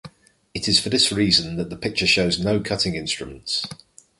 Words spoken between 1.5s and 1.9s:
that the